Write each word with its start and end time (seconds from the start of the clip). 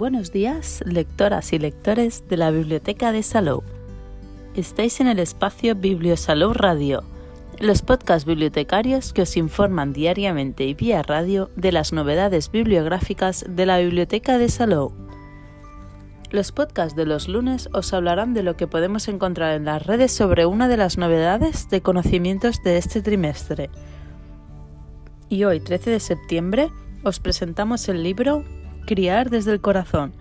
Buenos 0.00 0.32
días, 0.32 0.82
lectoras 0.86 1.52
y 1.52 1.58
lectores 1.58 2.26
de 2.26 2.38
la 2.38 2.50
Biblioteca 2.50 3.12
de 3.12 3.22
Salou. 3.22 3.62
Estáis 4.54 4.98
en 5.02 5.08
el 5.08 5.18
espacio 5.18 5.74
Bibliosalou 5.74 6.54
Radio, 6.54 7.04
los 7.58 7.82
podcasts 7.82 8.24
bibliotecarios 8.24 9.12
que 9.12 9.20
os 9.20 9.36
informan 9.36 9.92
diariamente 9.92 10.64
y 10.64 10.72
vía 10.72 11.02
radio 11.02 11.50
de 11.54 11.72
las 11.72 11.92
novedades 11.92 12.50
bibliográficas 12.50 13.44
de 13.46 13.66
la 13.66 13.78
Biblioteca 13.78 14.38
de 14.38 14.48
Salou. 14.48 14.94
Los 16.30 16.50
podcasts 16.50 16.96
de 16.96 17.04
los 17.04 17.28
lunes 17.28 17.68
os 17.74 17.92
hablarán 17.92 18.32
de 18.32 18.42
lo 18.42 18.56
que 18.56 18.66
podemos 18.66 19.06
encontrar 19.06 19.54
en 19.54 19.66
las 19.66 19.84
redes 19.84 20.12
sobre 20.12 20.46
una 20.46 20.66
de 20.66 20.78
las 20.78 20.96
novedades 20.96 21.68
de 21.68 21.82
conocimientos 21.82 22.62
de 22.62 22.78
este 22.78 23.02
trimestre. 23.02 23.68
Y 25.28 25.44
hoy, 25.44 25.60
13 25.60 25.90
de 25.90 26.00
septiembre, 26.00 26.70
os 27.04 27.20
presentamos 27.20 27.86
el 27.90 28.02
libro 28.02 28.44
Criar 28.86 29.30
desde 29.30 29.52
el 29.52 29.60
corazón, 29.60 30.12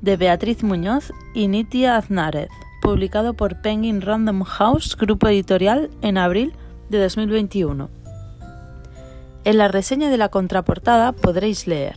de 0.00 0.16
Beatriz 0.16 0.62
Muñoz 0.62 1.12
y 1.34 1.48
Nitia 1.48 1.96
Aznárez, 1.96 2.48
publicado 2.82 3.34
por 3.34 3.62
Penguin 3.62 4.02
Random 4.02 4.42
House, 4.42 4.96
grupo 4.96 5.28
editorial, 5.28 5.90
en 6.02 6.18
abril 6.18 6.52
de 6.90 6.98
2021. 6.98 7.88
En 9.44 9.58
la 9.58 9.68
reseña 9.68 10.10
de 10.10 10.18
la 10.18 10.28
contraportada 10.28 11.12
podréis 11.12 11.66
leer. 11.66 11.96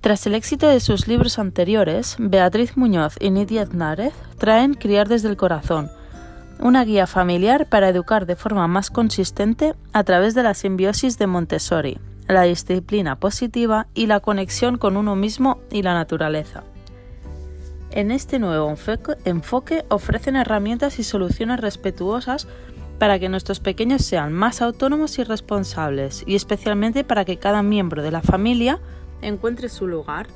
Tras 0.00 0.26
el 0.26 0.34
éxito 0.34 0.68
de 0.68 0.80
sus 0.80 1.08
libros 1.08 1.38
anteriores, 1.38 2.16
Beatriz 2.18 2.76
Muñoz 2.76 3.14
y 3.20 3.30
Nitia 3.30 3.62
Aznárez 3.62 4.14
traen 4.38 4.74
Criar 4.74 5.08
desde 5.08 5.28
el 5.28 5.36
corazón, 5.36 5.90
una 6.60 6.84
guía 6.84 7.06
familiar 7.06 7.68
para 7.68 7.88
educar 7.88 8.26
de 8.26 8.36
forma 8.36 8.66
más 8.66 8.90
consistente 8.90 9.74
a 9.92 10.04
través 10.04 10.34
de 10.34 10.42
la 10.42 10.54
simbiosis 10.54 11.18
de 11.18 11.26
Montessori, 11.26 11.98
la 12.28 12.42
disciplina 12.42 13.18
positiva 13.18 13.86
y 13.94 14.06
la 14.06 14.20
conexión 14.20 14.78
con 14.78 14.96
uno 14.96 15.16
mismo 15.16 15.60
y 15.70 15.82
la 15.82 15.94
naturaleza. 15.94 16.64
En 17.90 18.10
este 18.10 18.38
nuevo 18.38 18.74
enfoque 19.24 19.84
ofrecen 19.88 20.36
herramientas 20.36 20.98
y 20.98 21.04
soluciones 21.04 21.60
respetuosas 21.60 22.46
para 22.98 23.18
que 23.18 23.28
nuestros 23.28 23.60
pequeños 23.60 24.02
sean 24.02 24.32
más 24.32 24.60
autónomos 24.60 25.18
y 25.18 25.24
responsables 25.24 26.24
y 26.26 26.34
especialmente 26.34 27.04
para 27.04 27.24
que 27.24 27.38
cada 27.38 27.62
miembro 27.62 28.02
de 28.02 28.10
la 28.10 28.22
familia 28.22 28.80
encuentre 29.22 29.68
su 29.68 29.86
lugar 29.86 30.26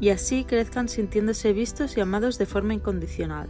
y 0.00 0.10
así 0.10 0.44
crezcan 0.44 0.88
sintiéndose 0.88 1.52
vistos 1.52 1.96
y 1.96 2.00
amados 2.00 2.38
de 2.38 2.46
forma 2.46 2.74
incondicional. 2.74 3.48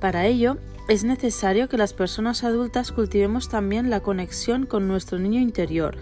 Para 0.00 0.26
ello, 0.26 0.56
es 0.88 1.04
necesario 1.04 1.68
que 1.68 1.76
las 1.76 1.92
personas 1.92 2.42
adultas 2.42 2.90
cultivemos 2.90 3.48
también 3.48 3.90
la 3.90 4.00
conexión 4.00 4.66
con 4.66 4.88
nuestro 4.88 5.18
niño 5.18 5.40
interior, 5.40 5.96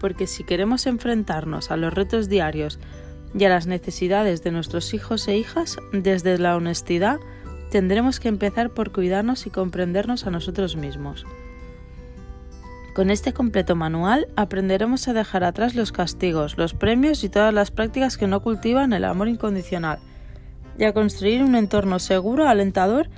porque 0.00 0.26
si 0.26 0.44
queremos 0.44 0.86
enfrentarnos 0.86 1.70
a 1.70 1.76
los 1.76 1.92
retos 1.92 2.28
diarios 2.28 2.78
y 3.34 3.44
a 3.44 3.48
las 3.48 3.66
necesidades 3.66 4.44
de 4.44 4.52
nuestros 4.52 4.92
hijos 4.94 5.26
e 5.28 5.36
hijas 5.36 5.78
desde 5.92 6.38
la 6.38 6.56
honestidad, 6.56 7.18
tendremos 7.70 8.20
que 8.20 8.28
empezar 8.28 8.70
por 8.70 8.92
cuidarnos 8.92 9.46
y 9.46 9.50
comprendernos 9.50 10.26
a 10.26 10.30
nosotros 10.30 10.76
mismos. 10.76 11.26
Con 12.94 13.10
este 13.10 13.32
completo 13.32 13.76
manual 13.76 14.28
aprenderemos 14.36 15.08
a 15.08 15.14
dejar 15.14 15.44
atrás 15.44 15.74
los 15.74 15.92
castigos, 15.92 16.58
los 16.58 16.74
premios 16.74 17.24
y 17.24 17.28
todas 17.28 17.54
las 17.54 17.70
prácticas 17.70 18.16
que 18.16 18.26
no 18.26 18.42
cultivan 18.42 18.92
el 18.92 19.04
amor 19.04 19.28
incondicional, 19.28 20.00
y 20.78 20.84
a 20.84 20.92
construir 20.92 21.42
un 21.42 21.54
entorno 21.54 21.98
seguro, 21.98 22.48
alentador 22.48 23.08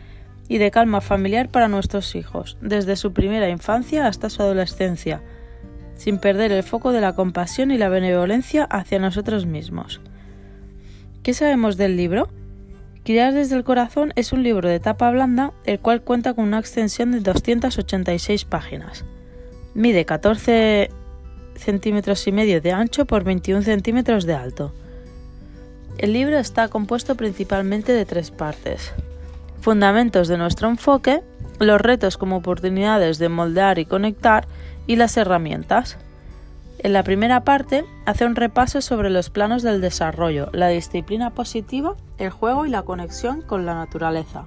y 0.51 0.59
de 0.59 0.73
calma 0.73 1.01
familiar 1.01 1.49
para 1.49 1.69
nuestros 1.69 2.17
hijos, 2.17 2.59
desde 2.61 2.97
su 2.97 3.13
primera 3.13 3.49
infancia 3.49 4.09
hasta 4.09 4.29
su 4.29 4.43
adolescencia, 4.43 5.23
sin 5.95 6.19
perder 6.19 6.51
el 6.51 6.65
foco 6.65 6.91
de 6.91 7.01
la 7.01 7.15
compasión 7.15 7.71
y 7.71 7.79
la 7.79 7.89
benevolencia 7.89 8.65
hacia 8.65 8.99
nosotros 8.99 9.47
mismos. 9.47 10.01
¿Qué 11.23 11.35
sabemos 11.35 11.77
del 11.77 11.97
libro? 11.97 12.29
Criar 13.05 13.33
desde 13.33 13.55
el 13.55 13.63
corazón 13.63 14.13
es 14.17 14.33
un 14.33 14.43
libro 14.43 14.69
de 14.69 14.81
tapa 14.81 15.09
blanda, 15.13 15.53
el 15.67 15.79
cual 15.79 16.03
cuenta 16.03 16.35
con 16.35 16.47
una 16.47 16.59
extensión 16.59 17.13
de 17.13 17.21
286 17.21 18.45
páginas. 18.45 19.05
Mide 19.75 20.05
14 20.05 20.91
centímetros 21.55 22.27
y 22.27 22.33
medio 22.33 22.61
de 22.61 22.73
ancho 22.73 23.05
por 23.05 23.23
21 23.23 23.63
centímetros 23.63 24.27
de 24.27 24.35
alto. 24.35 24.75
El 25.97 26.13
libro 26.13 26.39
está 26.39 26.67
compuesto 26.67 27.15
principalmente 27.15 27.93
de 27.93 28.05
tres 28.05 28.33
partes 28.33 28.93
fundamentos 29.61 30.29
de 30.29 30.39
nuestro 30.39 30.69
enfoque, 30.69 31.23
los 31.59 31.81
retos 31.81 32.17
como 32.17 32.37
oportunidades 32.37 33.19
de 33.19 33.29
moldear 33.29 33.79
y 33.79 33.85
conectar 33.85 34.47
y 34.87 34.97
las 34.97 35.17
herramientas. 35.17 35.99
En 36.79 36.95
la 36.95 37.03
primera 37.03 37.45
parte 37.45 37.85
hace 38.07 38.25
un 38.25 38.37
repaso 38.37 38.81
sobre 38.81 39.11
los 39.11 39.29
planos 39.29 39.63
del 39.63 39.81
desarrollo, 39.81 40.49
la 40.53 40.69
disciplina 40.69 41.31
positiva, 41.31 41.95
el 42.17 42.31
juego 42.31 42.65
y 42.65 42.71
la 42.71 42.83
conexión 42.83 43.43
con 43.43 43.67
la 43.67 43.75
naturaleza. 43.75 44.47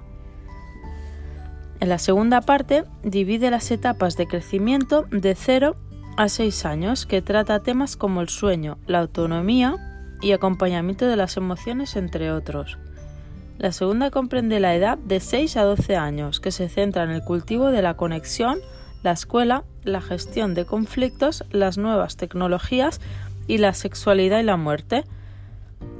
En 1.80 1.88
la 1.88 1.98
segunda 1.98 2.40
parte 2.40 2.84
divide 3.04 3.50
las 3.50 3.70
etapas 3.70 4.16
de 4.16 4.26
crecimiento 4.26 5.06
de 5.10 5.34
0 5.34 5.76
a 6.16 6.28
6 6.28 6.64
años 6.64 7.06
que 7.06 7.22
trata 7.22 7.60
temas 7.60 7.96
como 7.96 8.20
el 8.20 8.28
sueño, 8.28 8.78
la 8.86 9.00
autonomía 9.00 9.76
y 10.20 10.32
acompañamiento 10.32 11.06
de 11.06 11.16
las 11.16 11.36
emociones 11.36 11.96
entre 11.96 12.32
otros. 12.32 12.78
La 13.58 13.70
segunda 13.70 14.10
comprende 14.10 14.58
la 14.58 14.74
edad 14.74 14.98
de 14.98 15.20
6 15.20 15.56
a 15.56 15.62
12 15.62 15.96
años, 15.96 16.40
que 16.40 16.50
se 16.50 16.68
centra 16.68 17.04
en 17.04 17.10
el 17.10 17.22
cultivo 17.22 17.70
de 17.70 17.82
la 17.82 17.94
conexión, 17.94 18.58
la 19.02 19.12
escuela, 19.12 19.64
la 19.84 20.00
gestión 20.00 20.54
de 20.54 20.64
conflictos, 20.64 21.44
las 21.50 21.78
nuevas 21.78 22.16
tecnologías 22.16 23.00
y 23.46 23.58
la 23.58 23.72
sexualidad 23.74 24.40
y 24.40 24.44
la 24.44 24.56
muerte. 24.56 25.04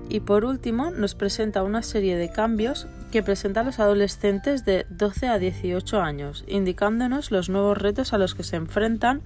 Y 0.09 0.21
por 0.21 0.45
último, 0.45 0.91
nos 0.91 1.15
presenta 1.15 1.63
una 1.63 1.83
serie 1.83 2.17
de 2.17 2.31
cambios 2.31 2.89
que 3.13 3.23
presentan 3.23 3.67
los 3.67 3.79
adolescentes 3.79 4.65
de 4.65 4.87
12 4.91 5.29
a 5.29 5.39
18 5.39 6.01
años, 6.01 6.45
indicándonos 6.49 7.31
los 7.31 7.49
nuevos 7.49 7.79
retos 7.79 8.13
a 8.13 8.19
los 8.19 8.35
que 8.35 8.43
se 8.43 8.57
enfrentan, 8.57 9.23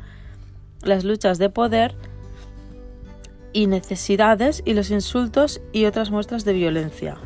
las 0.82 1.04
luchas 1.04 1.38
de 1.38 1.48
poder 1.48 1.94
y 3.52 3.66
necesidades 3.66 4.62
y 4.64 4.74
los 4.74 4.90
insultos 4.90 5.60
y 5.72 5.86
otras 5.86 6.10
muestras 6.10 6.44
de 6.44 6.52
violencia. 6.52 7.16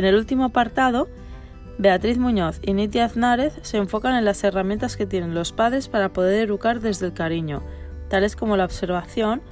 En 0.00 0.06
el 0.06 0.14
último 0.14 0.46
apartado, 0.46 1.10
Beatriz 1.76 2.16
Muñoz 2.16 2.58
y 2.62 2.72
Nitia 2.72 3.04
Aznárez 3.04 3.52
se 3.60 3.76
enfocan 3.76 4.14
en 4.14 4.24
las 4.24 4.42
herramientas 4.42 4.96
que 4.96 5.04
tienen 5.04 5.34
los 5.34 5.52
padres 5.52 5.88
para 5.88 6.14
poder 6.14 6.42
educar 6.42 6.80
desde 6.80 7.04
el 7.04 7.12
cariño, 7.12 7.62
tales 8.08 8.34
como 8.34 8.56
la 8.56 8.64
observación, 8.64 9.42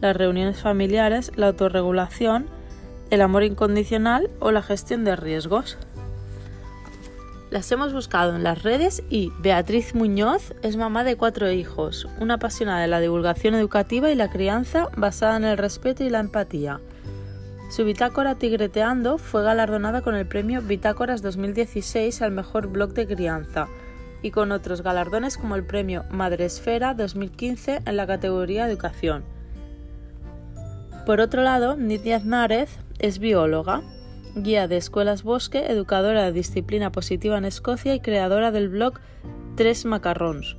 las 0.00 0.16
reuniones 0.16 0.62
familiares, 0.62 1.30
la 1.36 1.48
autorregulación, 1.48 2.46
el 3.10 3.20
amor 3.20 3.42
incondicional 3.42 4.30
o 4.40 4.50
la 4.50 4.62
gestión 4.62 5.04
de 5.04 5.14
riesgos. 5.14 5.76
Las 7.50 7.70
hemos 7.70 7.92
buscado 7.92 8.34
en 8.34 8.44
las 8.44 8.62
redes 8.62 9.02
y 9.10 9.30
Beatriz 9.40 9.94
Muñoz 9.94 10.54
es 10.62 10.78
mamá 10.78 11.04
de 11.04 11.16
cuatro 11.16 11.50
hijos, 11.50 12.08
una 12.18 12.36
apasionada 12.36 12.80
de 12.80 12.88
la 12.88 13.00
divulgación 13.00 13.54
educativa 13.54 14.10
y 14.10 14.14
la 14.14 14.30
crianza 14.30 14.88
basada 14.96 15.36
en 15.36 15.44
el 15.44 15.58
respeto 15.58 16.02
y 16.02 16.08
la 16.08 16.20
empatía. 16.20 16.80
Su 17.68 17.84
bitácora 17.84 18.34
Tigreteando 18.34 19.18
fue 19.18 19.42
galardonada 19.42 20.00
con 20.00 20.14
el 20.14 20.26
premio 20.26 20.62
Bitácoras 20.62 21.20
2016 21.20 22.22
al 22.22 22.32
mejor 22.32 22.68
blog 22.68 22.94
de 22.94 23.06
crianza 23.06 23.68
y 24.22 24.30
con 24.30 24.52
otros 24.52 24.80
galardones 24.82 25.36
como 25.36 25.54
el 25.54 25.64
premio 25.64 26.04
Madresfera 26.10 26.94
2015 26.94 27.82
en 27.84 27.96
la 27.96 28.06
categoría 28.06 28.66
Educación. 28.66 29.22
Por 31.04 31.20
otro 31.20 31.42
lado, 31.42 31.76
Nidia 31.76 32.16
Aznárez 32.16 32.70
es 33.00 33.18
bióloga, 33.18 33.82
guía 34.34 34.66
de 34.66 34.78
escuelas 34.78 35.22
bosque, 35.22 35.70
educadora 35.70 36.24
de 36.24 36.32
disciplina 36.32 36.90
positiva 36.90 37.36
en 37.36 37.44
Escocia 37.44 37.94
y 37.94 38.00
creadora 38.00 38.50
del 38.50 38.70
blog 38.70 38.94
Tres 39.56 39.84
Macarrons. 39.84 40.56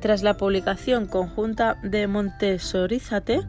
Tras 0.00 0.22
la 0.22 0.36
publicación 0.36 1.06
conjunta 1.06 1.78
de 1.82 2.06
Montessorízate, 2.06 3.40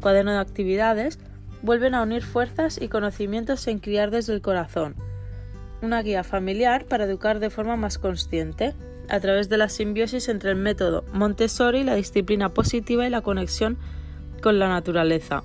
cuaderno 0.00 0.32
de 0.32 0.38
actividades, 0.38 1.18
vuelven 1.62 1.94
a 1.94 2.02
unir 2.02 2.22
fuerzas 2.22 2.80
y 2.80 2.88
conocimientos 2.88 3.66
en 3.66 3.78
criar 3.78 4.10
desde 4.10 4.34
el 4.34 4.40
corazón. 4.40 4.94
Una 5.82 6.02
guía 6.02 6.24
familiar 6.24 6.84
para 6.86 7.04
educar 7.04 7.40
de 7.40 7.50
forma 7.50 7.76
más 7.76 7.98
consciente, 7.98 8.74
a 9.08 9.18
través 9.20 9.48
de 9.48 9.58
la 9.58 9.68
simbiosis 9.68 10.28
entre 10.28 10.50
el 10.50 10.56
método 10.56 11.04
Montessori, 11.12 11.82
la 11.82 11.96
disciplina 11.96 12.48
positiva 12.48 13.06
y 13.06 13.10
la 13.10 13.22
conexión 13.22 13.76
con 14.40 14.58
la 14.58 14.68
naturaleza. 14.68 15.42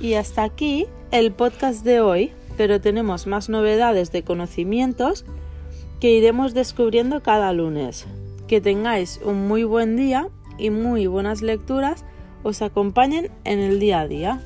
Y 0.00 0.14
hasta 0.14 0.44
aquí 0.44 0.86
el 1.10 1.32
podcast 1.32 1.84
de 1.84 2.00
hoy, 2.00 2.32
pero 2.56 2.80
tenemos 2.80 3.26
más 3.26 3.48
novedades 3.48 4.12
de 4.12 4.22
conocimientos 4.22 5.24
que 6.00 6.10
iremos 6.10 6.54
descubriendo 6.54 7.22
cada 7.22 7.52
lunes. 7.52 8.06
Que 8.46 8.60
tengáis 8.60 9.20
un 9.24 9.48
muy 9.48 9.64
buen 9.64 9.96
día 9.96 10.28
y 10.56 10.70
muy 10.70 11.06
buenas 11.08 11.42
lecturas 11.42 12.04
os 12.42 12.62
acompañen 12.62 13.30
en 13.44 13.58
el 13.58 13.80
día 13.80 14.00
a 14.00 14.08
día. 14.08 14.40